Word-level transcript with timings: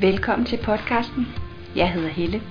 Velkommen 0.00 0.46
til 0.46 0.56
podcasten. 0.56 1.26
Jeg 1.76 1.92
hedder 1.92 2.08
Helle. 2.08 2.42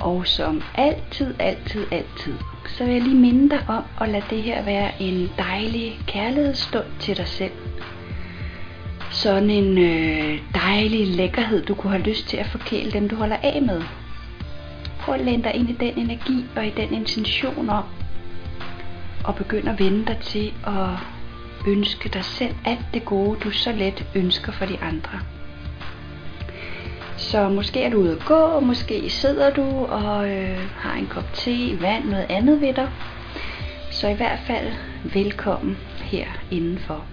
Og 0.00 0.26
som 0.26 0.62
altid, 0.74 1.34
altid, 1.38 1.86
altid, 1.92 2.34
så 2.68 2.84
vil 2.84 2.92
jeg 2.92 3.02
lige 3.02 3.16
minde 3.16 3.50
dig 3.50 3.64
om 3.68 3.82
at 4.00 4.08
lade 4.08 4.24
det 4.30 4.42
her 4.42 4.64
være 4.64 5.02
en 5.02 5.30
dejlig 5.38 6.00
kærlighedsstund 6.06 6.84
til 6.98 7.16
dig 7.16 7.28
selv. 7.28 7.52
Sådan 9.10 9.50
en 9.50 9.78
øh, 9.78 10.42
dejlig 10.54 11.06
lækkerhed, 11.06 11.64
du 11.64 11.74
kunne 11.74 11.92
have 11.92 12.02
lyst 12.02 12.28
til 12.28 12.36
at 12.36 12.46
forkæle 12.46 12.90
dem, 12.90 13.08
du 13.08 13.16
holder 13.16 13.36
af 13.42 13.62
med. 13.62 13.82
Prøv 14.98 15.14
at 15.14 15.20
læne 15.20 15.42
dig 15.44 15.54
ind 15.54 15.70
i 15.70 15.76
den 15.80 15.98
energi 15.98 16.44
og 16.56 16.66
i 16.66 16.70
den 16.70 16.94
intention 16.94 17.70
om, 17.70 17.84
og 19.24 19.34
begynde 19.34 19.70
at 19.70 19.78
vende 19.78 20.06
dig 20.06 20.18
til 20.18 20.52
at 20.66 20.88
ønske 21.66 22.08
dig 22.08 22.24
selv 22.24 22.54
alt 22.64 22.86
det 22.94 23.04
gode, 23.04 23.40
du 23.40 23.50
så 23.50 23.72
let 23.72 24.06
ønsker 24.14 24.52
for 24.52 24.66
de 24.66 24.78
andre. 24.80 25.20
Så 27.30 27.48
måske 27.48 27.82
er 27.82 27.90
du 27.90 27.98
ude 27.98 28.12
at 28.12 28.24
gå, 28.26 28.60
måske 28.60 29.10
sidder 29.10 29.50
du 29.54 29.62
og 29.84 30.30
øh, 30.30 30.58
har 30.58 30.94
en 30.94 31.06
kop 31.06 31.32
te, 31.34 31.80
vand, 31.80 32.04
noget 32.04 32.26
andet 32.30 32.60
ved 32.60 32.74
dig. 32.74 32.90
Så 33.90 34.08
i 34.08 34.14
hvert 34.14 34.38
fald 34.46 34.72
velkommen 35.14 35.76
her 35.98 36.26
indenfor. 36.50 37.04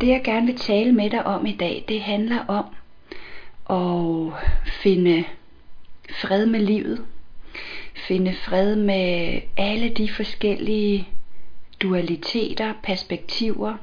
Det 0.00 0.08
jeg 0.08 0.22
gerne 0.24 0.46
vil 0.46 0.56
tale 0.56 0.92
med 0.92 1.10
dig 1.10 1.26
om 1.26 1.46
i 1.46 1.56
dag, 1.56 1.84
det 1.88 2.00
handler 2.00 2.38
om 2.46 2.64
at 3.70 4.32
finde 4.82 5.24
fred 6.20 6.46
med 6.46 6.60
livet. 6.60 7.04
Finde 8.08 8.34
fred 8.34 8.76
med 8.76 9.40
alle 9.56 9.88
de 9.88 10.08
forskellige 10.08 11.08
dualiteter, 11.82 12.72
perspektiver, 12.82 13.74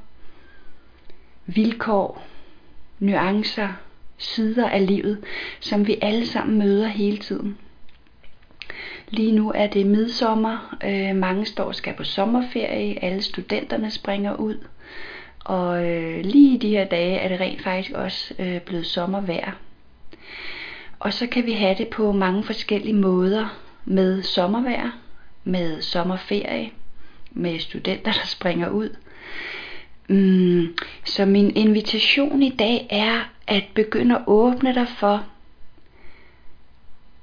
vilkår, 1.46 2.26
nuancer, 3.00 3.74
sider 4.20 4.70
af 4.70 4.88
livet, 4.88 5.24
som 5.60 5.88
vi 5.88 5.98
alle 6.02 6.28
sammen 6.28 6.60
møder 6.60 6.88
hele 6.88 7.18
tiden. 7.18 7.58
Lige 9.10 9.32
nu 9.32 9.52
er 9.56 9.68
det 9.68 9.88
midsommer, 9.88 10.78
øh, 10.84 11.16
mange 11.16 11.46
står 11.46 11.64
og 11.64 11.76
skal 11.76 11.94
på 11.94 12.04
sommerferie, 12.04 13.04
alle 13.04 13.22
studenterne 13.22 13.92
springer 13.92 14.36
ud, 14.36 14.58
og 15.40 15.88
øh, 15.88 16.26
lige 16.26 16.56
i 16.56 16.58
de 16.58 16.70
her 16.70 16.86
dage 16.86 17.18
er 17.18 17.28
det 17.28 17.40
rent 17.40 17.62
faktisk 17.62 17.92
også 17.92 18.34
øh, 18.40 18.62
blevet 18.62 18.86
sommervejr. 18.86 19.52
Og 21.00 21.14
så 21.14 21.28
kan 21.28 21.46
vi 21.46 21.52
have 21.52 21.76
det 21.78 21.88
på 21.88 22.12
mange 22.12 22.44
forskellige 22.44 22.96
måder 22.96 23.60
med 23.86 24.24
sommervejr, 24.24 24.90
med 25.44 25.82
sommerferie, 25.82 26.72
med 27.32 27.60
studenter, 27.60 28.12
der 28.12 28.26
springer 28.26 28.70
ud. 28.70 28.90
Mm, 30.10 30.78
så 31.06 31.26
min 31.26 31.56
invitation 31.56 32.44
i 32.44 32.50
dag 32.50 32.88
er 32.90 33.32
at 33.48 33.64
begynde 33.76 34.16
at 34.16 34.24
åbne 34.28 34.74
dig 34.74 34.88
for 34.88 35.26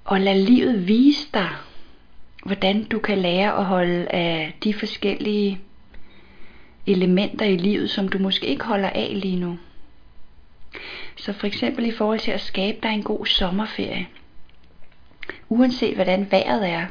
og 0.05 0.21
lade 0.21 0.45
livet 0.45 0.89
vise 0.89 1.29
dig, 1.35 1.49
hvordan 2.45 2.85
du 2.85 2.99
kan 2.99 3.19
lære 3.19 3.59
at 3.59 3.65
holde 3.65 4.09
af 4.09 4.57
de 4.65 4.75
forskellige 4.75 5.61
elementer 6.87 7.47
i 7.47 7.57
livet, 7.57 7.91
som 7.91 8.09
du 8.09 8.19
måske 8.19 8.47
ikke 8.47 8.65
holder 8.65 8.91
af 8.91 9.21
lige 9.21 9.41
nu. 9.41 9.59
Så 11.17 11.33
for 11.33 11.47
eksempel 11.47 11.87
i 11.87 11.93
forhold 11.93 12.19
til 12.19 12.31
at 12.31 12.41
skabe 12.41 12.79
dig 12.83 12.91
en 12.91 13.03
god 13.03 13.27
sommerferie. 13.27 14.07
Uanset 15.49 15.95
hvordan 15.95 16.31
vejret 16.31 16.71
er, 16.71 16.87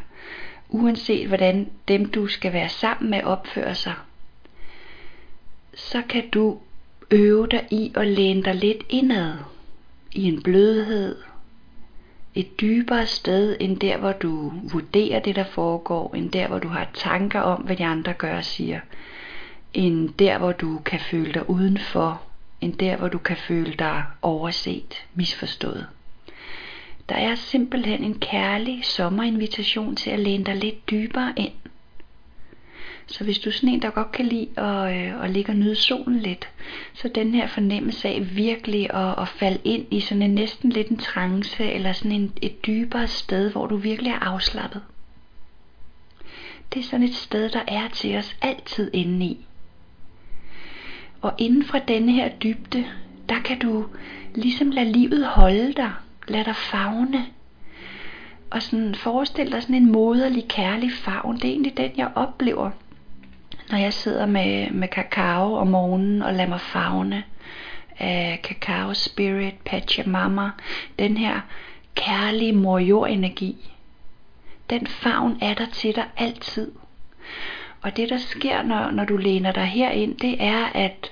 uanset 0.69 1.27
hvordan 1.27 1.69
dem 1.87 2.05
du 2.05 2.27
skal 2.27 2.53
være 2.53 2.69
sammen 2.69 3.09
med 3.11 3.23
opfører 3.23 3.73
sig, 3.73 3.93
så 5.75 6.01
kan 6.09 6.29
du 6.29 6.57
øve 7.11 7.47
dig 7.47 7.67
i 7.71 7.91
at 7.95 8.07
læne 8.07 8.43
dig 8.43 8.55
lidt 8.55 8.83
indad 8.89 9.33
i 10.11 10.23
en 10.23 10.43
blødhed, 10.43 11.15
et 12.35 12.61
dybere 12.61 13.05
sted 13.05 13.57
end 13.59 13.79
der, 13.79 13.97
hvor 13.97 14.11
du 14.11 14.51
vurderer 14.71 15.19
det, 15.19 15.35
der 15.35 15.43
foregår, 15.43 16.15
end 16.15 16.31
der, 16.31 16.47
hvor 16.47 16.59
du 16.59 16.67
har 16.67 16.87
tanker 16.93 17.41
om, 17.41 17.61
hvad 17.61 17.75
de 17.75 17.85
andre 17.85 18.13
gør 18.13 18.37
og 18.37 18.45
siger, 18.45 18.79
end 19.73 20.09
der, 20.09 20.37
hvor 20.37 20.51
du 20.51 20.79
kan 20.85 20.99
føle 20.99 21.33
dig 21.33 21.49
udenfor, 21.49 22.21
end 22.61 22.73
der, 22.73 22.97
hvor 22.97 23.07
du 23.07 23.17
kan 23.17 23.37
føle 23.37 23.73
dig 23.79 24.03
overset, 24.21 25.05
misforstået. 25.13 25.87
Der 27.09 27.15
er 27.15 27.35
simpelthen 27.35 28.03
en 28.03 28.19
kærlig 28.19 28.85
sommerinvitation 28.85 29.95
til 29.95 30.09
at 30.09 30.19
læne 30.19 30.43
dig 30.43 30.55
lidt 30.55 30.89
dybere 30.89 31.33
ind. 31.37 31.53
Så 33.07 33.23
hvis 33.23 33.39
du 33.39 33.49
er 33.49 33.53
sådan 33.53 33.69
en, 33.69 33.81
der 33.81 33.89
godt 33.89 34.11
kan 34.11 34.25
lide 34.25 34.59
at, 34.59 34.95
øh, 34.95 35.23
at 35.23 35.31
ligge 35.31 35.51
og 35.51 35.55
nyde 35.55 35.75
solen 35.75 36.19
lidt, 36.19 36.49
så 36.93 37.07
den 37.07 37.33
her 37.33 37.47
fornemmelse 37.47 38.07
af 38.07 38.35
virkelig 38.35 38.93
at, 38.93 39.19
at 39.21 39.27
falde 39.27 39.59
ind 39.63 39.85
i 39.91 39.99
sådan 39.99 40.21
en 40.21 40.35
næsten 40.35 40.69
lidt 40.69 40.87
en 40.87 40.97
trance, 40.97 41.63
eller 41.63 41.93
sådan 41.93 42.11
en, 42.11 42.33
et 42.41 42.65
dybere 42.65 43.07
sted, 43.07 43.51
hvor 43.51 43.67
du 43.67 43.75
virkelig 43.75 44.11
er 44.11 44.19
afslappet. 44.19 44.81
Det 46.73 46.79
er 46.79 46.83
sådan 46.83 47.05
et 47.05 47.15
sted, 47.15 47.49
der 47.49 47.61
er 47.67 47.87
til 47.87 48.17
os 48.17 48.35
altid 48.41 48.91
inde 48.93 49.25
i. 49.25 49.45
Og 51.21 51.33
inden 51.37 51.63
for 51.63 51.77
denne 51.77 52.11
her 52.11 52.29
dybde, 52.29 52.85
der 53.29 53.39
kan 53.39 53.59
du 53.59 53.85
ligesom 54.35 54.71
lade 54.71 54.91
livet 54.91 55.25
holde 55.25 55.73
dig, 55.73 55.91
lade 56.27 56.45
dig 56.45 56.55
fagne, 56.55 57.25
og 58.49 58.61
sådan 58.61 58.95
forestil 58.95 59.51
dig 59.51 59.61
sådan 59.61 59.75
en 59.75 59.91
moderlig, 59.91 60.47
kærlig 60.47 60.91
favn. 60.91 61.35
Det 61.35 61.43
er 61.45 61.49
egentlig 61.49 61.77
den, 61.77 61.91
jeg 61.97 62.11
oplever, 62.15 62.71
når 63.69 63.77
jeg 63.77 63.93
sidder 63.93 64.25
med, 64.25 64.71
med 64.71 64.87
kakao 64.87 65.55
om 65.55 65.67
morgenen 65.67 66.21
og 66.21 66.33
lader 66.33 66.49
mig 66.49 66.61
fagne 66.61 67.23
af 67.99 68.39
kakao 68.43 68.93
spirit, 68.93 69.55
Pachamama, 69.65 70.49
den 70.99 71.17
her 71.17 71.41
kærlige 71.95 72.53
mor 72.53 73.05
energi. 73.05 73.71
Den 74.69 74.87
favn 74.87 75.37
er 75.41 75.53
der 75.53 75.65
til 75.65 75.95
dig 75.95 76.05
altid. 76.17 76.71
Og 77.81 77.97
det 77.97 78.09
der 78.09 78.17
sker, 78.17 78.63
når, 78.63 78.91
når 78.91 79.05
du 79.05 79.17
læner 79.17 79.51
dig 79.51 79.65
herind, 79.65 80.17
det 80.17 80.43
er, 80.43 80.65
at 80.65 81.11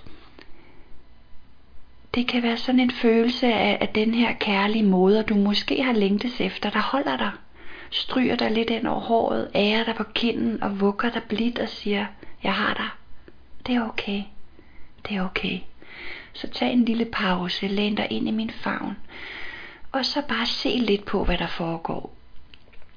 det 2.16 2.28
kan 2.28 2.44
være 2.44 2.58
sådan 2.58 2.80
en 2.80 2.92
følelse 2.92 3.54
af, 3.54 3.78
at 3.82 3.96
den 3.96 4.14
her 4.14 4.34
kærlige 4.34 4.84
måde, 4.84 5.24
du 5.24 5.36
måske 5.36 5.84
har 5.84 5.94
længtes 5.94 6.42
efter, 6.42 6.70
der 6.70 6.80
holder 6.80 7.18
dig, 7.18 7.32
stryger 7.90 8.36
dig 8.36 8.52
lidt 8.52 8.70
ind 8.70 8.88
over 8.88 9.00
håret, 9.00 9.50
ærer 9.56 9.84
dig 9.84 9.96
på 9.96 10.04
kinden 10.04 10.64
og 10.64 10.80
vugger 10.80 11.10
dig 11.10 11.24
blidt 11.24 11.60
og 11.60 11.70
siger, 11.70 12.06
jeg 12.44 12.54
har 12.54 12.74
dig. 12.74 12.90
Det 13.68 13.76
er 13.76 13.88
okay. 13.88 14.24
Det 15.10 15.18
er 15.18 15.26
okay. 15.26 15.60
Så 16.34 16.48
tag 16.50 16.74
en 16.74 16.86
lille 16.86 17.06
pause, 17.06 17.68
læn 17.68 17.96
dig 17.96 18.08
ind 18.10 18.28
i 18.28 18.32
min 18.32 18.50
favn, 18.50 18.98
og 19.92 20.06
så 20.06 20.22
bare 20.28 20.46
se 20.46 20.70
lidt 20.70 21.06
på, 21.06 21.24
hvad 21.24 21.38
der 21.38 21.48
foregår. 21.48 22.14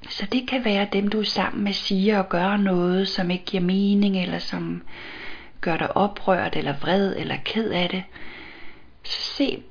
Så 0.08 0.26
det 0.32 0.48
kan 0.48 0.64
være 0.64 0.88
dem, 0.92 1.08
du 1.08 1.20
er 1.20 1.24
sammen 1.24 1.64
med, 1.64 1.72
siger 1.72 2.18
og 2.18 2.28
gør 2.28 2.56
noget, 2.56 3.08
som 3.08 3.30
ikke 3.30 3.44
giver 3.44 3.62
mening, 3.62 4.22
eller 4.22 4.38
som 4.38 4.82
gør 5.60 5.76
dig 5.76 5.96
oprørt, 5.96 6.56
eller 6.56 6.74
vred, 6.80 7.16
eller 7.16 7.36
ked 7.44 7.70
af 7.70 7.88
det. 7.88 8.02
Så 9.02 9.34
se 9.36 9.62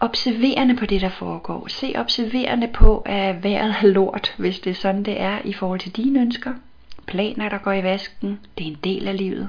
observerende 0.00 0.76
på 0.76 0.86
det, 0.86 1.00
der 1.00 1.08
foregår. 1.08 1.68
Se 1.68 1.92
observerende 1.96 2.68
på, 2.68 2.98
at 2.98 3.42
vejret 3.42 3.76
er 3.82 3.86
lort, 3.86 4.34
hvis 4.38 4.60
det 4.60 4.70
er 4.70 4.74
sådan, 4.74 5.02
det 5.02 5.20
er 5.20 5.38
i 5.44 5.52
forhold 5.52 5.80
til 5.80 5.96
dine 5.96 6.20
ønsker. 6.20 6.54
Planer, 7.06 7.48
der 7.48 7.58
går 7.58 7.72
i 7.72 7.82
vasken, 7.82 8.40
det 8.58 8.66
er 8.66 8.70
en 8.70 8.78
del 8.84 9.08
af 9.08 9.16
livet. 9.16 9.48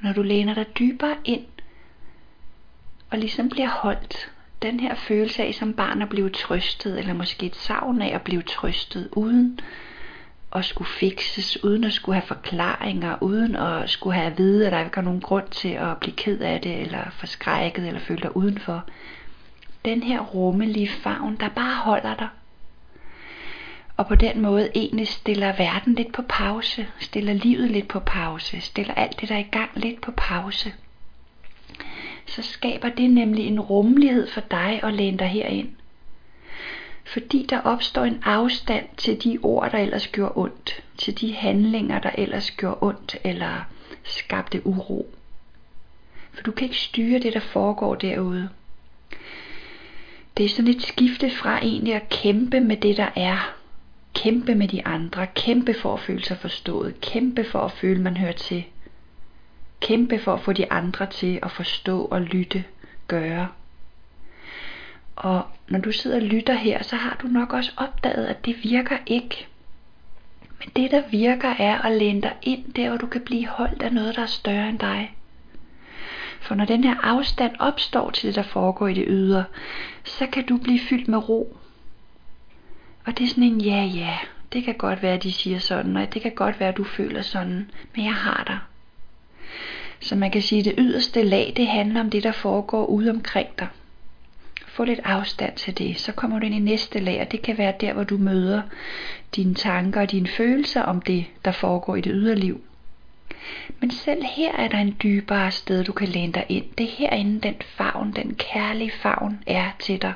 Når 0.00 0.12
du 0.12 0.22
læner 0.22 0.54
dig 0.54 0.66
dybere 0.78 1.16
ind, 1.24 1.46
og 3.10 3.18
ligesom 3.18 3.48
bliver 3.48 3.68
holdt, 3.68 4.30
den 4.62 4.80
her 4.80 4.94
følelse 4.94 5.42
af 5.42 5.54
som 5.54 5.72
barn 5.72 6.02
at 6.02 6.08
blive 6.08 6.30
trøstet, 6.30 6.98
eller 6.98 7.12
måske 7.12 7.46
et 7.46 7.56
savn 7.56 8.02
af 8.02 8.14
at 8.14 8.22
blive 8.22 8.42
trøstet, 8.42 9.08
uden 9.12 9.60
at 10.54 10.64
skulle 10.64 10.88
fikses, 10.88 11.64
uden 11.64 11.84
at 11.84 11.92
skulle 11.92 12.14
have 12.14 12.26
forklaringer, 12.26 13.22
uden 13.22 13.56
at 13.56 13.90
skulle 13.90 14.16
have 14.16 14.30
at 14.32 14.38
vide, 14.38 14.66
at 14.66 14.72
der 14.72 14.84
ikke 14.84 14.98
er 14.98 15.02
nogen 15.02 15.20
grund 15.20 15.48
til 15.48 15.68
at 15.68 15.96
blive 15.96 16.16
ked 16.16 16.40
af 16.40 16.60
det, 16.60 16.80
eller 16.80 17.10
forskrækket, 17.10 17.86
eller 17.86 18.00
føle 18.00 18.20
dig 18.20 18.36
udenfor. 18.36 18.84
Den 19.84 20.02
her 20.02 20.20
rummelige 20.20 20.88
favn, 20.88 21.36
der 21.36 21.48
bare 21.48 21.74
holder 21.74 22.14
dig, 22.14 22.28
og 23.98 24.06
på 24.06 24.14
den 24.14 24.40
måde 24.40 24.70
egentlig 24.74 25.08
stiller 25.08 25.56
verden 25.56 25.94
lidt 25.94 26.12
på 26.12 26.22
pause, 26.22 26.86
stiller 26.98 27.32
livet 27.32 27.70
lidt 27.70 27.88
på 27.88 28.00
pause, 28.00 28.60
stiller 28.60 28.94
alt 28.94 29.20
det, 29.20 29.28
der 29.28 29.34
er 29.34 29.38
i 29.38 29.48
gang 29.52 29.70
lidt 29.76 30.00
på 30.00 30.12
pause. 30.16 30.72
Så 32.26 32.42
skaber 32.42 32.88
det 32.88 33.10
nemlig 33.10 33.46
en 33.46 33.60
rummelighed 33.60 34.28
for 34.28 34.40
dig 34.40 34.80
at 34.82 34.94
læne 34.94 35.18
dig 35.18 35.28
herind. 35.28 35.68
Fordi 37.04 37.46
der 37.50 37.60
opstår 37.60 38.04
en 38.04 38.22
afstand 38.24 38.86
til 38.96 39.24
de 39.24 39.38
ord, 39.42 39.70
der 39.70 39.78
ellers 39.78 40.08
gjorde 40.08 40.32
ondt, 40.36 40.82
til 40.98 41.20
de 41.20 41.34
handlinger, 41.34 41.98
der 41.98 42.10
ellers 42.18 42.50
gjorde 42.50 42.78
ondt 42.80 43.16
eller 43.24 43.64
skabte 44.04 44.66
uro. 44.66 45.14
For 46.32 46.42
du 46.42 46.52
kan 46.52 46.64
ikke 46.64 46.80
styre 46.80 47.18
det, 47.18 47.32
der 47.32 47.40
foregår 47.40 47.94
derude. 47.94 48.48
Det 50.36 50.44
er 50.44 50.48
sådan 50.48 50.70
et 50.70 50.82
skifte 50.82 51.30
fra 51.30 51.58
egentlig 51.58 51.94
at 51.94 52.08
kæmpe 52.08 52.60
med 52.60 52.76
det, 52.76 52.96
der 52.96 53.08
er, 53.16 53.57
Kæmpe 54.22 54.54
med 54.54 54.68
de 54.68 54.86
andre, 54.86 55.26
kæmpe 55.26 55.74
for 55.74 55.94
at 55.94 56.00
føle 56.00 56.24
sig 56.24 56.38
forstået, 56.38 57.00
kæmpe 57.00 57.44
for 57.44 57.58
at 57.58 57.72
føle, 57.72 58.02
man 58.02 58.16
hører 58.16 58.32
til. 58.32 58.64
Kæmpe 59.80 60.18
for 60.18 60.34
at 60.34 60.40
få 60.40 60.52
de 60.52 60.72
andre 60.72 61.06
til 61.06 61.38
at 61.42 61.50
forstå 61.50 62.04
og 62.04 62.20
lytte, 62.20 62.64
gøre. 63.08 63.48
Og 65.16 65.42
når 65.68 65.78
du 65.78 65.92
sidder 65.92 66.16
og 66.16 66.22
lytter 66.22 66.54
her, 66.54 66.82
så 66.82 66.96
har 66.96 67.18
du 67.22 67.26
nok 67.26 67.52
også 67.52 67.72
opdaget, 67.76 68.26
at 68.26 68.44
det 68.44 68.56
virker 68.62 68.98
ikke. 69.06 69.46
Men 70.58 70.68
det, 70.76 70.90
der 70.90 71.02
virker, 71.10 71.54
er 71.58 71.78
at 71.78 71.98
læne 71.98 72.22
dig 72.22 72.34
ind 72.42 72.72
der, 72.72 72.88
hvor 72.88 72.98
du 72.98 73.06
kan 73.06 73.20
blive 73.20 73.46
holdt 73.46 73.82
af 73.82 73.92
noget, 73.92 74.16
der 74.16 74.22
er 74.22 74.26
større 74.26 74.68
end 74.68 74.78
dig. 74.78 75.16
For 76.40 76.54
når 76.54 76.64
den 76.64 76.84
her 76.84 76.96
afstand 77.02 77.56
opstår 77.58 78.10
til 78.10 78.26
det, 78.26 78.34
der 78.34 78.42
foregår 78.42 78.88
i 78.88 78.94
det 78.94 79.04
ydre, 79.08 79.44
så 80.04 80.26
kan 80.26 80.46
du 80.46 80.56
blive 80.56 80.80
fyldt 80.80 81.08
med 81.08 81.28
ro. 81.28 81.56
Og 83.08 83.18
det 83.18 83.24
er 83.24 83.28
sådan 83.28 83.42
en 83.42 83.60
ja, 83.60 83.84
ja, 83.84 84.18
det 84.52 84.64
kan 84.64 84.74
godt 84.74 85.02
være, 85.02 85.14
at 85.14 85.22
de 85.22 85.32
siger 85.32 85.58
sådan, 85.58 85.96
og 85.96 86.14
det 86.14 86.22
kan 86.22 86.34
godt 86.34 86.60
være, 86.60 86.68
at 86.68 86.76
du 86.76 86.84
føler 86.84 87.22
sådan, 87.22 87.70
men 87.96 88.04
jeg 88.04 88.14
har 88.14 88.44
dig. 88.46 88.58
Så 90.00 90.16
man 90.16 90.30
kan 90.30 90.42
sige, 90.42 90.58
at 90.58 90.64
det 90.64 90.74
yderste 90.78 91.22
lag, 91.22 91.52
det 91.56 91.66
handler 91.66 92.00
om 92.00 92.10
det, 92.10 92.22
der 92.22 92.32
foregår 92.32 92.86
ude 92.86 93.10
omkring 93.10 93.48
dig. 93.58 93.68
Få 94.66 94.84
lidt 94.84 95.00
afstand 95.04 95.56
til 95.56 95.78
det, 95.78 96.00
så 96.00 96.12
kommer 96.12 96.38
du 96.38 96.46
ind 96.46 96.54
i 96.54 96.58
næste 96.58 96.98
lag, 96.98 97.20
og 97.20 97.32
det 97.32 97.42
kan 97.42 97.58
være 97.58 97.74
der, 97.80 97.92
hvor 97.92 98.04
du 98.04 98.16
møder 98.16 98.62
dine 99.36 99.54
tanker 99.54 100.00
og 100.00 100.10
dine 100.10 100.28
følelser 100.28 100.82
om 100.82 101.00
det, 101.00 101.24
der 101.44 101.52
foregår 101.52 101.96
i 101.96 102.00
det 102.00 102.12
ydre 102.14 102.34
liv. 102.34 102.60
Men 103.80 103.90
selv 103.90 104.22
her 104.36 104.52
er 104.52 104.68
der 104.68 104.78
en 104.78 104.96
dybere 105.02 105.50
sted, 105.50 105.84
du 105.84 105.92
kan 105.92 106.08
læne 106.08 106.32
dig 106.32 106.44
ind. 106.48 106.64
Det 106.78 106.86
er 106.86 106.96
herinde, 106.98 107.40
den 107.40 107.54
favn, 107.76 108.12
den 108.12 108.34
kærlige 108.34 108.92
favn 109.02 109.38
er 109.46 109.70
til 109.78 110.02
dig. 110.02 110.14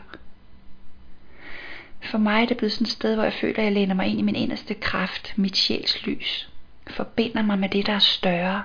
For 2.02 2.18
mig 2.18 2.42
er 2.42 2.46
det 2.46 2.56
blevet 2.56 2.72
sådan 2.72 2.84
et 2.84 2.90
sted, 2.90 3.14
hvor 3.14 3.24
jeg 3.24 3.32
føler, 3.32 3.58
at 3.58 3.64
jeg 3.64 3.72
læner 3.72 3.94
mig 3.94 4.06
ind 4.06 4.18
i 4.18 4.22
min 4.22 4.36
inderste 4.36 4.74
kraft, 4.74 5.32
mit 5.36 5.56
sjæls 5.56 6.06
lys. 6.06 6.48
Forbinder 6.86 7.42
mig 7.42 7.58
med 7.58 7.68
det, 7.68 7.86
der 7.86 7.92
er 7.92 7.98
større. 7.98 8.62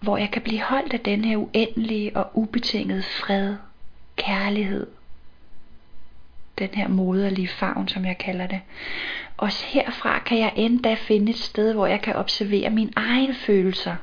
Hvor 0.00 0.16
jeg 0.16 0.30
kan 0.30 0.42
blive 0.42 0.60
holdt 0.60 0.92
af 0.92 1.00
den 1.00 1.24
her 1.24 1.36
uendelige 1.36 2.16
og 2.16 2.30
ubetingede 2.34 3.02
fred, 3.02 3.56
kærlighed. 4.16 4.86
Den 6.58 6.68
her 6.72 6.88
moderlige 6.88 7.48
favn, 7.48 7.88
som 7.88 8.04
jeg 8.04 8.18
kalder 8.18 8.46
det. 8.46 8.60
Også 9.36 9.64
herfra 9.66 10.18
kan 10.18 10.38
jeg 10.38 10.52
endda 10.56 10.94
finde 10.94 11.30
et 11.30 11.38
sted, 11.38 11.72
hvor 11.72 11.86
jeg 11.86 12.02
kan 12.02 12.16
observere 12.16 12.70
mine 12.70 12.92
egne 12.96 13.34
følelser, 13.34 13.96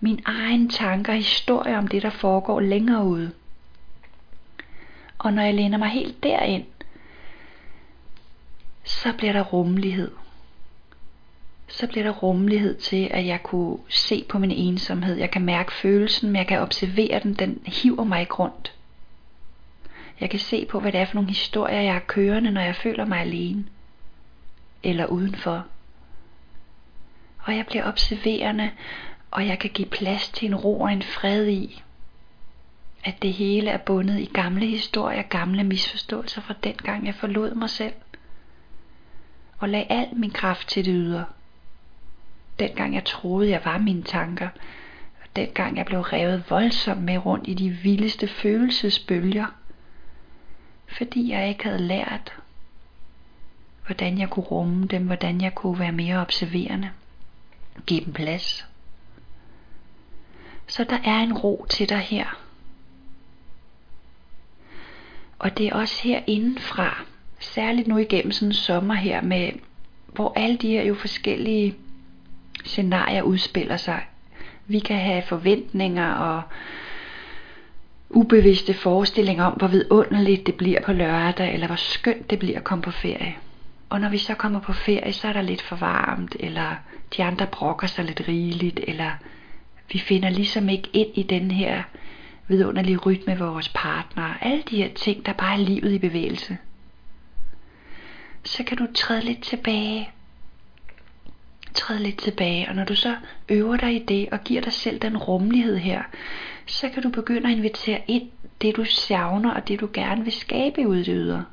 mine 0.00 0.22
egne 0.24 0.68
tanker 0.68 1.12
og 1.12 1.18
historier 1.18 1.78
om 1.78 1.88
det, 1.88 2.02
der 2.02 2.10
foregår 2.10 2.60
længere 2.60 3.04
ude. 3.04 3.30
Og 5.18 5.32
når 5.32 5.42
jeg 5.42 5.54
læner 5.54 5.78
mig 5.78 5.88
helt 5.88 6.22
derind, 6.22 6.64
så 8.88 9.12
bliver 9.12 9.32
der 9.32 9.42
rummelighed. 9.42 10.10
Så 11.68 11.86
bliver 11.86 12.04
der 12.04 12.10
rummelighed 12.10 12.76
til, 12.76 13.08
at 13.10 13.26
jeg 13.26 13.42
kunne 13.42 13.78
se 13.88 14.24
på 14.28 14.38
min 14.38 14.50
ensomhed. 14.50 15.16
Jeg 15.16 15.30
kan 15.30 15.42
mærke 15.42 15.72
følelsen, 15.72 16.28
men 16.28 16.36
jeg 16.36 16.46
kan 16.46 16.60
observere 16.60 17.20
den. 17.22 17.34
Den 17.34 17.62
hiver 17.66 18.04
mig 18.04 18.20
ikke 18.20 18.34
rundt. 18.34 18.72
Jeg 20.20 20.30
kan 20.30 20.40
se 20.40 20.66
på, 20.66 20.80
hvad 20.80 20.92
det 20.92 21.00
er 21.00 21.04
for 21.04 21.14
nogle 21.14 21.28
historier, 21.28 21.80
jeg 21.80 21.94
er 21.94 22.00
kørende, 22.06 22.50
når 22.50 22.60
jeg 22.60 22.76
føler 22.76 23.04
mig 23.04 23.20
alene. 23.20 23.64
Eller 24.82 25.06
udenfor. 25.06 25.66
Og 27.38 27.56
jeg 27.56 27.66
bliver 27.66 27.88
observerende, 27.88 28.70
og 29.30 29.46
jeg 29.46 29.58
kan 29.58 29.70
give 29.70 29.88
plads 29.88 30.28
til 30.28 30.48
en 30.48 30.56
ro 30.56 30.80
og 30.80 30.92
en 30.92 31.02
fred 31.02 31.46
i, 31.46 31.82
at 33.04 33.22
det 33.22 33.32
hele 33.32 33.70
er 33.70 33.78
bundet 33.78 34.20
i 34.20 34.30
gamle 34.34 34.66
historier, 34.66 35.22
gamle 35.22 35.64
misforståelser 35.64 36.40
fra 36.40 36.54
den 36.64 36.74
gang 36.74 37.06
jeg 37.06 37.14
forlod 37.14 37.54
mig 37.54 37.70
selv 37.70 37.92
og 39.58 39.68
lagde 39.68 39.86
al 39.92 40.08
min 40.12 40.30
kraft 40.30 40.68
til 40.68 40.84
det 40.84 40.94
ydre. 40.94 41.24
Dengang 42.58 42.94
jeg 42.94 43.04
troede, 43.04 43.50
jeg 43.50 43.60
var 43.64 43.78
mine 43.78 44.02
tanker, 44.02 44.48
og 45.22 45.36
dengang 45.36 45.76
jeg 45.76 45.86
blev 45.86 46.00
revet 46.00 46.50
voldsomt 46.50 47.02
med 47.02 47.26
rundt 47.26 47.48
i 47.48 47.54
de 47.54 47.70
vildeste 47.70 48.28
følelsesbølger, 48.28 49.46
fordi 50.88 51.30
jeg 51.30 51.48
ikke 51.48 51.64
havde 51.64 51.82
lært, 51.82 52.32
hvordan 53.86 54.18
jeg 54.18 54.30
kunne 54.30 54.46
rumme 54.46 54.86
dem, 54.86 55.06
hvordan 55.06 55.40
jeg 55.40 55.54
kunne 55.54 55.78
være 55.78 55.92
mere 55.92 56.20
observerende, 56.20 56.90
give 57.86 58.04
dem 58.04 58.12
plads. 58.12 58.66
Så 60.66 60.84
der 60.84 60.98
er 61.04 61.18
en 61.18 61.38
ro 61.38 61.66
til 61.68 61.88
dig 61.88 61.98
her. 61.98 62.38
Og 65.38 65.58
det 65.58 65.66
er 65.66 65.74
også 65.74 66.02
her 66.02 66.22
indenfra, 66.26 67.04
særligt 67.40 67.88
nu 67.88 67.98
igennem 67.98 68.32
sådan 68.32 68.48
en 68.48 68.52
sommer 68.52 68.94
her, 68.94 69.22
med, 69.22 69.50
hvor 70.12 70.32
alle 70.36 70.56
de 70.56 70.68
her 70.68 70.82
jo 70.82 70.94
forskellige 70.94 71.74
scenarier 72.64 73.22
udspiller 73.22 73.76
sig. 73.76 74.00
Vi 74.66 74.78
kan 74.78 74.96
have 74.96 75.22
forventninger 75.22 76.12
og 76.12 76.42
ubevidste 78.10 78.74
forestillinger 78.74 79.44
om, 79.44 79.52
hvor 79.52 79.66
vidunderligt 79.66 80.46
det 80.46 80.54
bliver 80.54 80.80
på 80.80 80.92
lørdag, 80.92 81.54
eller 81.54 81.66
hvor 81.66 81.76
skønt 81.76 82.30
det 82.30 82.38
bliver 82.38 82.58
at 82.58 82.64
komme 82.64 82.82
på 82.82 82.90
ferie. 82.90 83.36
Og 83.90 84.00
når 84.00 84.08
vi 84.08 84.18
så 84.18 84.34
kommer 84.34 84.60
på 84.60 84.72
ferie, 84.72 85.12
så 85.12 85.28
er 85.28 85.32
der 85.32 85.42
lidt 85.42 85.62
for 85.62 85.76
varmt, 85.76 86.36
eller 86.40 86.74
de 87.16 87.24
andre 87.24 87.46
brokker 87.46 87.86
sig 87.86 88.04
lidt 88.04 88.22
rigeligt, 88.28 88.80
eller 88.88 89.10
vi 89.92 89.98
finder 89.98 90.30
ligesom 90.30 90.68
ikke 90.68 90.88
ind 90.92 91.08
i 91.14 91.22
den 91.22 91.50
her 91.50 91.82
vidunderlige 92.48 92.96
rytme 92.96 93.34
med 93.34 93.46
vores 93.46 93.68
partner. 93.68 94.34
Alle 94.40 94.62
de 94.70 94.76
her 94.76 94.88
ting, 94.94 95.26
der 95.26 95.32
bare 95.32 95.52
er 95.52 95.64
livet 95.64 95.92
i 95.92 95.98
bevægelse 95.98 96.58
så 98.48 98.64
kan 98.64 98.76
du 98.76 98.86
træde 98.94 99.24
lidt 99.24 99.42
tilbage. 99.42 100.10
Træde 101.74 102.02
lidt 102.02 102.18
tilbage, 102.18 102.68
og 102.68 102.74
når 102.74 102.84
du 102.84 102.94
så 102.94 103.16
øver 103.48 103.76
dig 103.76 103.94
i 103.94 104.04
det 104.04 104.28
og 104.32 104.44
giver 104.44 104.60
dig 104.60 104.72
selv 104.72 104.98
den 104.98 105.16
rummelighed 105.16 105.76
her, 105.76 106.02
så 106.66 106.88
kan 106.88 107.02
du 107.02 107.10
begynde 107.10 107.50
at 107.50 107.56
invitere 107.56 108.02
ind 108.06 108.30
det 108.60 108.76
du 108.76 108.84
savner 108.84 109.50
og 109.50 109.68
det 109.68 109.80
du 109.80 109.88
gerne 109.92 110.24
vil 110.24 110.32
skabe 110.32 110.88
ud 110.88 110.96
i 110.96 111.02
det 111.02 111.14
ydre. 111.14 111.44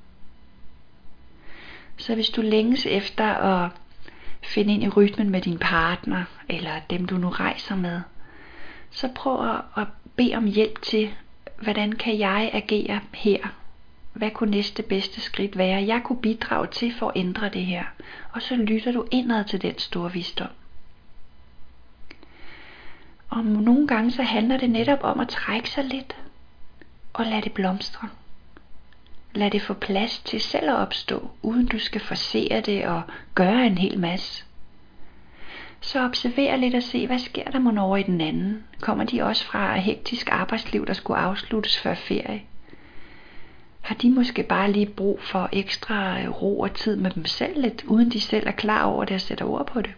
Så 1.98 2.16
hvis 2.16 2.30
du 2.30 2.42
længes 2.42 2.86
efter 2.86 3.26
at 3.26 3.72
finde 4.44 4.74
ind 4.74 4.84
i 4.84 4.90
rytmen 4.90 5.30
med 5.30 5.42
din 5.42 5.58
partner, 5.58 6.24
eller 6.50 6.80
dem 6.90 7.06
du 7.06 7.18
nu 7.18 7.30
rejser 7.30 7.76
med, 7.76 8.02
så 8.92 9.10
prøv 9.16 9.60
at 9.78 9.88
bede 10.16 10.36
om 10.36 10.46
hjælp 10.46 10.82
til, 10.82 11.14
hvordan 11.62 11.92
kan 11.92 12.20
jeg 12.20 12.50
agere 12.54 13.00
her 13.14 13.65
hvad 14.16 14.32
kunne 14.32 14.52
næste 14.52 14.84
bedste 14.84 15.22
skridt 15.22 15.58
være, 15.58 15.86
jeg 15.86 16.02
kunne 16.04 16.22
bidrage 16.22 16.68
til 16.68 16.94
for 17.00 17.08
at 17.10 17.18
ændre 17.18 17.50
det 17.50 17.66
her. 17.66 17.84
Og 18.32 18.42
så 18.42 18.56
lytter 18.56 18.92
du 18.92 19.06
indad 19.12 19.46
til 19.46 19.62
den 19.62 19.78
store 19.78 20.12
visdom. 20.12 20.48
Og 23.30 23.46
nogle 23.46 23.88
gange 23.88 24.12
så 24.12 24.24
handler 24.24 24.58
det 24.58 24.70
netop 24.70 25.00
om 25.02 25.20
at 25.20 25.28
trække 25.28 25.70
sig 25.70 25.84
lidt 25.84 26.16
og 27.14 27.26
lade 27.26 27.42
det 27.42 27.52
blomstre. 27.52 28.10
Lad 29.34 29.52
det 29.52 29.62
få 29.62 29.74
plads 29.74 30.20
til 30.20 30.42
selv 30.42 30.70
at 30.70 30.76
opstå, 30.76 31.30
uden 31.42 31.66
du 31.66 31.80
skal 31.80 32.02
forsere 32.02 32.62
det 32.62 32.86
og 32.86 33.02
gøre 33.36 33.68
en 33.68 33.78
hel 33.78 34.00
masse. 34.00 34.44
Så 35.82 36.06
observer 36.06 36.56
lidt 36.56 36.76
og 36.76 36.84
se, 36.84 37.08
hvad 37.08 37.20
sker 37.20 37.52
der 37.52 37.60
mon 37.60 37.78
over 37.78 37.98
i 37.98 38.04
den 38.04 38.22
anden. 38.22 38.64
Kommer 38.82 39.04
de 39.04 39.24
også 39.24 39.46
fra 39.46 39.76
et 39.76 39.84
hektisk 39.84 40.30
arbejdsliv, 40.32 40.86
der 40.86 40.94
skulle 40.94 41.20
afsluttes 41.20 41.80
før 41.80 41.94
ferie? 41.94 42.42
Har 43.86 43.96
de 43.96 44.10
måske 44.10 44.44
bare 44.44 44.72
lige 44.72 44.86
brug 44.86 45.20
for 45.22 45.50
ekstra 45.52 46.22
øh, 46.22 46.30
ro 46.30 46.60
og 46.60 46.74
tid 46.74 46.96
med 46.96 47.12
dem 47.12 47.26
selv 47.26 47.62
lidt, 47.62 47.84
uden 47.84 48.12
de 48.12 48.20
selv 48.20 48.48
er 48.48 48.52
klar 48.52 48.84
over 48.84 49.06
det 49.06 49.16
og 49.16 49.22
sætter 49.22 49.46
ord 49.46 49.68
på 49.68 49.82
det. 49.82 49.94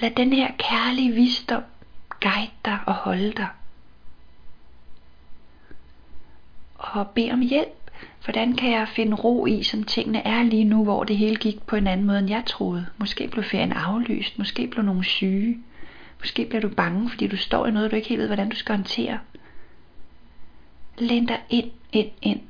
Lad 0.00 0.10
den 0.10 0.32
her 0.32 0.50
kærlige 0.58 1.12
visdom 1.12 1.62
guide 2.20 2.50
dig 2.64 2.78
og 2.86 2.94
holde 2.94 3.32
dig. 3.32 3.48
Og 6.74 7.08
bed 7.08 7.30
om 7.30 7.40
hjælp. 7.40 7.90
Hvordan 8.24 8.56
kan 8.56 8.72
jeg 8.72 8.88
finde 8.88 9.16
ro 9.16 9.46
i, 9.46 9.62
som 9.62 9.84
tingene 9.84 10.26
er 10.26 10.42
lige 10.42 10.64
nu, 10.64 10.84
hvor 10.84 11.04
det 11.04 11.16
hele 11.16 11.36
gik 11.36 11.62
på 11.66 11.76
en 11.76 11.86
anden 11.86 12.06
måde, 12.06 12.18
end 12.18 12.28
jeg 12.28 12.42
troede? 12.46 12.86
Måske 12.98 13.28
blev 13.28 13.44
ferien 13.44 13.72
aflyst, 13.72 14.38
måske 14.38 14.66
blev 14.66 14.84
nogen 14.84 15.04
syge. 15.04 15.58
Måske 16.18 16.44
bliver 16.44 16.60
du 16.60 16.68
bange, 16.68 17.10
fordi 17.10 17.26
du 17.26 17.36
står 17.36 17.66
i 17.66 17.70
noget, 17.70 17.90
du 17.90 17.96
ikke 17.96 18.08
helt 18.08 18.20
ved, 18.20 18.26
hvordan 18.26 18.48
du 18.48 18.56
skal 18.56 18.74
håndtere. 18.74 19.18
Læn 20.98 21.26
dig 21.26 21.40
ind, 21.50 21.70
ind, 21.92 22.10
ind. 22.22 22.40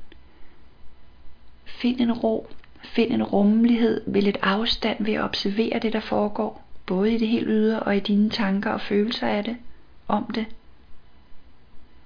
Find 1.65 2.01
en 2.01 2.13
ro, 2.13 2.47
find 2.83 3.11
en 3.11 3.23
rummelighed 3.23 4.01
ved 4.07 4.21
lidt 4.21 4.37
afstand 4.41 5.05
ved 5.05 5.13
at 5.13 5.23
observere 5.23 5.79
det, 5.79 5.93
der 5.93 5.99
foregår, 5.99 6.65
både 6.85 7.13
i 7.13 7.17
det 7.17 7.27
helt 7.27 7.47
ydre 7.47 7.79
og 7.79 7.97
i 7.97 7.99
dine 7.99 8.29
tanker 8.29 8.71
og 8.71 8.81
følelser 8.81 9.27
af 9.27 9.43
det, 9.43 9.57
om 10.07 10.31
det. 10.35 10.45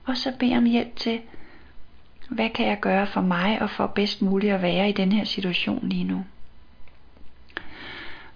Og 0.06 0.18
så 0.18 0.34
bed 0.40 0.58
om 0.58 0.66
hjælp 0.66 0.96
til, 0.96 1.20
hvad 2.30 2.50
kan 2.50 2.68
jeg 2.68 2.80
gøre 2.80 3.08
for 3.08 3.22
mig 3.22 3.62
og 3.62 3.70
for 3.70 3.88
bedst 3.88 4.22
muligt 4.22 4.54
at 4.54 4.62
være 4.62 4.90
i 4.90 4.94
den 4.94 5.12
her 5.12 5.24
situation 5.24 5.90
lige 5.90 6.04
nu. 6.04 6.26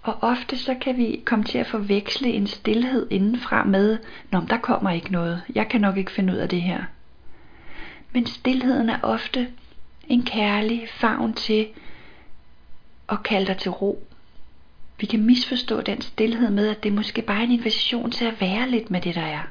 Og 0.02 0.16
ofte 0.20 0.58
så 0.58 0.74
kan 0.80 0.96
vi 0.96 1.22
komme 1.24 1.44
til 1.44 1.58
at 1.58 1.66
forveksle 1.66 2.28
en 2.28 2.46
stillhed 2.46 3.06
indenfra 3.10 3.64
med, 3.64 3.98
når 4.30 4.40
der 4.40 4.58
kommer 4.58 4.90
ikke 4.90 5.12
noget, 5.12 5.42
jeg 5.54 5.68
kan 5.68 5.80
nok 5.80 5.96
ikke 5.96 6.12
finde 6.12 6.32
ud 6.32 6.38
af 6.38 6.48
det 6.48 6.62
her 6.62 6.84
men 8.12 8.26
stillheden 8.26 8.90
er 8.90 9.00
ofte 9.02 9.48
en 10.08 10.22
kærlig 10.22 10.88
favn 10.90 11.34
til 11.34 11.68
at 13.08 13.22
kalde 13.22 13.46
dig 13.46 13.58
til 13.58 13.70
ro. 13.70 14.06
Vi 15.00 15.06
kan 15.06 15.22
misforstå 15.22 15.80
den 15.80 16.00
stillhed 16.00 16.50
med, 16.50 16.68
at 16.68 16.82
det 16.82 16.92
måske 16.92 17.22
bare 17.22 17.38
er 17.38 17.44
en 17.44 17.50
invitation 17.50 18.10
til 18.10 18.24
at 18.24 18.40
være 18.40 18.70
lidt 18.70 18.90
med 18.90 19.00
det, 19.00 19.14
der 19.14 19.26
er. 19.26 19.42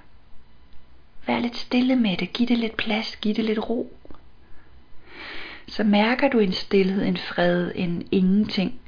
Vær 1.28 1.40
lidt 1.40 1.58
stille 1.58 1.96
med 1.96 2.18
det, 2.18 2.34
giv 2.34 2.48
det 2.48 2.58
lidt 2.58 2.78
plads, 2.78 3.16
giv 3.16 3.36
det 3.36 3.46
lidt 3.46 3.70
ro. 3.70 3.94
så 5.68 5.84
mærker 5.84 6.30
du 6.30 6.40
en 6.40 6.54
stillhed, 6.54 7.06
en 7.06 7.18
fred, 7.18 7.72
en 7.76 8.08
ingenting. 8.12 8.80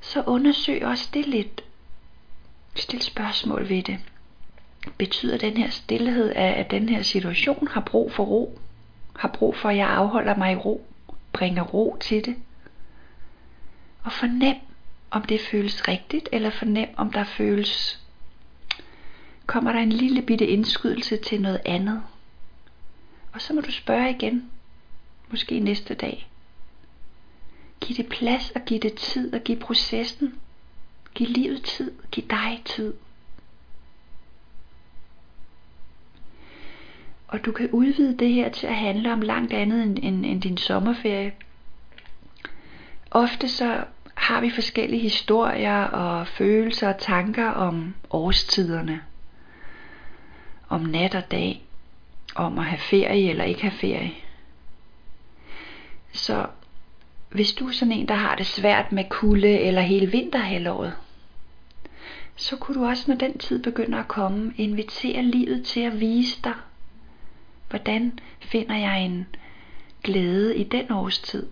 Så 0.00 0.22
undersøg 0.26 0.84
også 0.84 1.08
det 1.14 1.26
lidt. 1.26 1.64
Stil 2.74 3.02
spørgsmål 3.02 3.68
ved 3.68 3.82
det. 3.82 3.98
Betyder 4.98 5.38
den 5.38 5.56
her 5.56 5.70
stillhed, 5.70 6.32
at 6.36 6.70
den 6.70 6.88
her 6.88 7.02
situation 7.02 7.68
har 7.68 7.80
brug 7.80 8.12
for 8.12 8.24
ro? 8.24 8.58
Har 9.16 9.28
brug 9.28 9.56
for, 9.56 9.68
at 9.68 9.76
jeg 9.76 9.88
afholder 9.88 10.36
mig 10.36 10.52
i 10.52 10.56
ro? 10.56 10.86
Bringer 11.32 11.62
ro 11.62 11.96
til 12.00 12.24
det? 12.24 12.36
Og 14.02 14.12
fornem, 14.12 14.56
om 15.10 15.22
det 15.22 15.40
føles 15.40 15.88
rigtigt, 15.88 16.28
eller 16.32 16.50
fornem, 16.50 16.88
om 16.96 17.12
der 17.12 17.24
føles 17.24 18.00
kommer 19.46 19.72
der 19.72 19.80
en 19.80 19.92
lille 19.92 20.22
bitte 20.22 20.46
indskydelse 20.46 21.16
til 21.16 21.40
noget 21.40 21.60
andet. 21.64 22.02
Og 23.32 23.40
så 23.40 23.54
må 23.54 23.60
du 23.60 23.72
spørge 23.72 24.10
igen, 24.10 24.50
måske 25.30 25.60
næste 25.60 25.94
dag. 25.94 26.28
Giv 27.80 27.96
det 27.96 28.08
plads 28.08 28.50
og 28.50 28.60
giv 28.66 28.80
det 28.80 28.94
tid 28.94 29.34
og 29.34 29.40
giv 29.40 29.58
processen. 29.58 30.34
Giv 31.14 31.28
livet 31.28 31.64
tid, 31.64 31.92
giv 32.12 32.24
dig 32.30 32.62
tid. 32.64 32.94
Og 37.28 37.44
du 37.44 37.52
kan 37.52 37.70
udvide 37.70 38.16
det 38.16 38.32
her 38.32 38.48
til 38.48 38.66
at 38.66 38.76
handle 38.76 39.12
om 39.12 39.20
langt 39.20 39.52
andet 39.52 39.82
end, 39.82 39.98
end, 40.02 40.26
end 40.26 40.42
din 40.42 40.56
sommerferie. 40.56 41.32
Ofte 43.10 43.48
så 43.48 43.84
har 44.14 44.40
vi 44.40 44.50
forskellige 44.50 45.02
historier 45.02 45.84
og 45.84 46.26
følelser 46.26 46.88
og 46.88 46.98
tanker 46.98 47.48
om 47.48 47.94
årstiderne 48.10 49.00
om 50.68 50.80
nat 50.80 51.14
og 51.14 51.30
dag, 51.30 51.62
om 52.34 52.58
at 52.58 52.64
have 52.64 52.78
ferie 52.78 53.30
eller 53.30 53.44
ikke 53.44 53.62
have 53.62 53.78
ferie. 53.80 54.12
Så 56.12 56.46
hvis 57.30 57.52
du 57.52 57.68
er 57.68 57.72
sådan 57.72 57.92
en, 57.92 58.08
der 58.08 58.14
har 58.14 58.34
det 58.34 58.46
svært 58.46 58.92
med 58.92 59.04
kulde 59.10 59.58
eller 59.58 59.80
hele 59.80 60.06
vinterhalvåret, 60.06 60.92
så 62.36 62.56
kunne 62.56 62.80
du 62.80 62.86
også, 62.86 63.04
når 63.08 63.16
den 63.16 63.38
tid 63.38 63.62
begynder 63.62 63.98
at 63.98 64.08
komme, 64.08 64.54
invitere 64.56 65.22
livet 65.22 65.64
til 65.64 65.80
at 65.80 66.00
vise 66.00 66.42
dig, 66.44 66.54
hvordan 67.70 68.18
finder 68.40 68.76
jeg 68.76 69.04
en 69.04 69.26
glæde 70.04 70.56
i 70.56 70.64
den 70.64 70.92
årstid. 70.92 71.46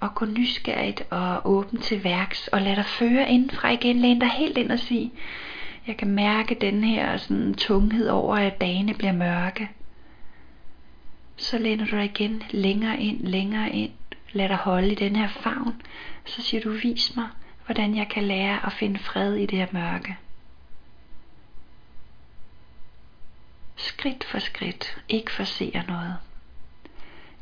Og 0.00 0.14
gå 0.14 0.26
nysgerrigt 0.26 1.02
og 1.10 1.40
åben 1.44 1.80
til 1.80 2.04
værks, 2.04 2.48
og 2.48 2.62
lad 2.62 2.76
dig 2.76 2.84
føre 2.84 3.30
indenfra 3.30 3.70
igen, 3.70 3.98
læn 3.98 4.18
dig 4.18 4.30
helt 4.30 4.58
ind 4.58 4.72
og 4.72 4.78
sige, 4.78 5.12
jeg 5.86 5.96
kan 5.96 6.08
mærke 6.08 6.54
den 6.60 6.84
her 6.84 7.16
sådan, 7.16 7.54
tunghed 7.54 8.08
over, 8.08 8.36
at 8.36 8.60
dagene 8.60 8.94
bliver 8.94 9.12
mørke. 9.12 9.70
Så 11.36 11.58
læner 11.58 11.86
du 11.86 11.96
dig 11.96 12.04
igen 12.04 12.42
længere 12.50 13.00
ind, 13.00 13.20
længere 13.20 13.70
ind. 13.70 13.92
Lad 14.32 14.48
dig 14.48 14.56
holde 14.56 14.92
i 14.92 14.94
den 14.94 15.16
her 15.16 15.28
favn. 15.28 15.82
Så 16.24 16.42
siger 16.42 16.62
du, 16.62 16.70
vis 16.70 17.16
mig, 17.16 17.28
hvordan 17.66 17.96
jeg 17.96 18.08
kan 18.08 18.22
lære 18.22 18.66
at 18.66 18.72
finde 18.72 18.98
fred 18.98 19.34
i 19.34 19.46
det 19.46 19.58
her 19.58 19.66
mørke. 19.72 20.16
Skridt 23.82 24.24
for 24.24 24.38
skridt, 24.38 24.96
ikke 25.08 25.32
forsere 25.32 25.84
noget. 25.88 26.16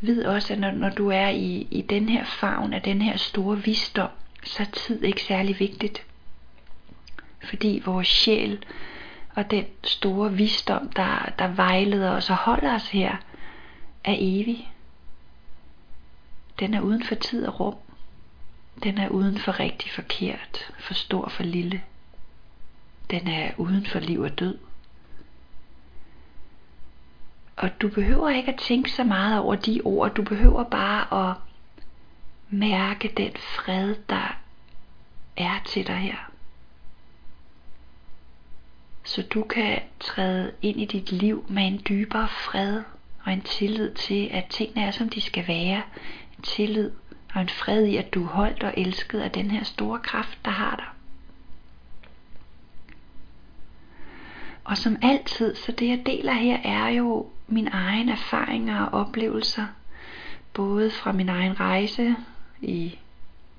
Vid 0.01 0.25
også, 0.25 0.53
at 0.53 0.59
når, 0.59 0.71
når 0.71 0.89
du 0.89 1.09
er 1.09 1.29
i, 1.29 1.69
i 1.71 1.83
den 1.83 2.09
her 2.09 2.25
favn 2.25 2.73
af 2.73 2.83
den 2.83 3.03
her 3.03 3.17
store 3.17 3.63
visdom, 3.63 4.11
så 4.45 4.63
er 4.63 4.67
tid 4.67 5.03
ikke 5.03 5.23
særlig 5.23 5.59
vigtigt 5.59 6.05
fordi 7.45 7.83
vores 7.85 8.09
sjæl 8.09 8.65
og 9.35 9.51
den 9.51 9.65
store 9.85 10.33
visdom, 10.33 10.89
der, 10.89 11.33
der 11.39 11.49
vejleder 11.49 12.11
os 12.11 12.31
og 12.31 12.37
holder 12.37 12.75
os 12.75 12.89
her, 12.89 13.17
er 14.05 14.15
evig. 14.19 14.73
Den 16.59 16.75
er 16.75 16.81
uden 16.81 17.05
for 17.05 17.15
tid 17.15 17.47
og 17.47 17.61
rum. 17.61 17.75
Den 18.83 18.99
er 18.99 19.09
uden 19.09 19.39
for 19.39 19.61
rigtig 19.61 19.93
forkert, 19.93 20.73
for 20.79 20.95
stor 20.95 21.29
for 21.29 21.43
lille. 21.43 21.83
Den 23.11 23.29
er 23.29 23.51
uden 23.57 23.87
for 23.87 23.99
liv 23.99 24.21
og 24.21 24.39
død. 24.39 24.59
Og 27.61 27.71
du 27.83 27.88
behøver 27.88 28.29
ikke 28.29 28.52
at 28.52 28.59
tænke 28.59 28.93
så 28.93 29.05
meget 29.05 29.40
over 29.40 29.55
de 29.55 29.81
ord. 29.85 30.14
Du 30.14 30.23
behøver 30.23 30.64
bare 30.64 31.31
at 31.31 31.37
mærke 32.50 33.12
den 33.17 33.33
fred, 33.33 33.95
der 34.09 34.37
er 35.37 35.62
til 35.67 35.87
dig 35.87 35.97
her 35.97 36.31
så 39.11 39.23
du 39.23 39.43
kan 39.43 39.83
træde 40.00 40.52
ind 40.62 40.81
i 40.81 40.85
dit 40.85 41.12
liv 41.12 41.45
med 41.49 41.67
en 41.67 41.83
dybere 41.88 42.29
fred 42.29 42.83
og 43.25 43.33
en 43.33 43.40
tillid 43.40 43.95
til, 43.95 44.29
at 44.33 44.47
tingene 44.50 44.87
er, 44.87 44.90
som 44.90 45.09
de 45.09 45.21
skal 45.21 45.49
være. 45.49 45.83
En 46.38 46.43
tillid 46.43 46.90
og 47.35 47.40
en 47.40 47.49
fred 47.49 47.85
i, 47.85 47.97
at 47.97 48.14
du 48.14 48.25
er 48.25 48.29
holdt 48.29 48.62
og 48.62 48.75
elsket 48.76 49.21
af 49.21 49.31
den 49.31 49.50
her 49.50 49.64
store 49.64 49.99
kraft, 49.99 50.38
der 50.45 50.50
har 50.50 50.76
dig. 50.76 50.87
Og 54.64 54.79
som 54.79 54.97
altid, 55.02 55.55
så 55.55 55.73
det 55.73 55.88
jeg 55.88 56.02
deler 56.07 56.33
her 56.33 56.59
er 56.64 56.88
jo 56.88 57.26
mine 57.50 57.71
egne 57.71 58.12
erfaringer 58.12 58.83
og 58.83 59.00
oplevelser, 59.00 59.66
både 60.52 60.90
fra 60.90 61.12
min 61.12 61.28
egen 61.28 61.61
rejse 61.61 62.16
i 62.61 62.99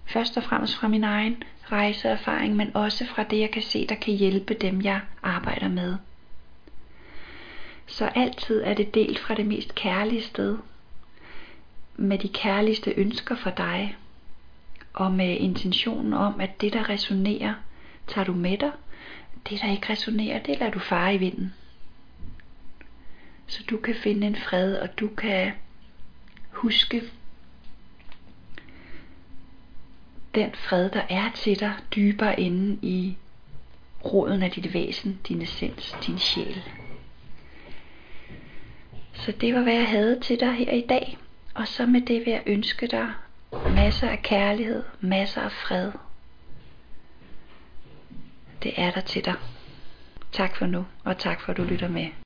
først 0.05 0.37
og 0.37 0.43
fremmest 0.43 0.75
fra 0.75 0.87
min 0.87 1.03
egen 1.03 1.43
rejseerfaring, 1.71 2.55
men 2.55 2.75
også 2.75 3.05
fra 3.05 3.23
det, 3.23 3.39
jeg 3.39 3.51
kan 3.51 3.61
se, 3.61 3.87
der 3.87 3.95
kan 3.95 4.13
hjælpe 4.13 4.53
dem, 4.53 4.81
jeg 4.81 5.01
arbejder 5.23 5.67
med. 5.67 5.95
Så 7.87 8.05
altid 8.05 8.61
er 8.61 8.73
det 8.73 8.93
delt 8.93 9.19
fra 9.19 9.35
det 9.35 9.45
mest 9.45 9.75
kærlige 9.75 10.23
sted, 10.23 10.57
med 11.95 12.17
de 12.17 12.27
kærligste 12.27 12.93
ønsker 12.97 13.35
for 13.35 13.49
dig, 13.49 13.97
og 14.93 15.11
med 15.11 15.37
intentionen 15.37 16.13
om, 16.13 16.41
at 16.41 16.61
det, 16.61 16.73
der 16.73 16.89
resonerer, 16.89 17.53
tager 18.07 18.25
du 18.25 18.33
med 18.33 18.57
dig. 18.57 18.71
Det, 19.49 19.61
der 19.61 19.71
ikke 19.71 19.89
resonerer, 19.89 20.39
det 20.39 20.59
lader 20.59 20.71
du 20.71 20.79
fare 20.79 21.15
i 21.15 21.17
vinden. 21.17 21.53
Så 23.51 23.63
du 23.69 23.77
kan 23.77 23.95
finde 23.95 24.27
en 24.27 24.35
fred, 24.35 24.75
og 24.75 24.99
du 24.99 25.07
kan 25.07 25.51
huske 26.49 27.03
den 30.35 30.51
fred, 30.55 30.89
der 30.89 31.01
er 31.09 31.31
til 31.35 31.59
dig 31.59 31.73
dybere 31.95 32.39
inde 32.39 32.79
i 32.81 33.17
roden 34.05 34.43
af 34.43 34.51
dit 34.51 34.73
væsen, 34.73 35.19
din 35.27 35.41
essens, 35.41 35.95
din 36.05 36.19
sjæl. 36.19 36.63
Så 39.13 39.31
det 39.31 39.53
var, 39.53 39.61
hvad 39.61 39.73
jeg 39.73 39.87
havde 39.87 40.19
til 40.19 40.39
dig 40.39 40.53
her 40.53 40.71
i 40.71 40.85
dag. 40.89 41.17
Og 41.53 41.67
så 41.67 41.85
med 41.85 42.01
det 42.01 42.19
vil 42.19 42.31
jeg 42.31 42.43
ønske 42.45 42.87
dig 42.87 43.09
masser 43.75 44.09
af 44.09 44.23
kærlighed, 44.23 44.83
masser 44.99 45.41
af 45.41 45.51
fred. 45.51 45.91
Det 48.63 48.73
er 48.77 48.91
der 48.91 49.01
til 49.01 49.25
dig. 49.25 49.35
Tak 50.31 50.55
for 50.55 50.65
nu, 50.65 50.85
og 51.03 51.17
tak 51.17 51.41
for 51.41 51.51
at 51.51 51.57
du 51.57 51.63
lytter 51.63 51.87
med. 51.87 52.20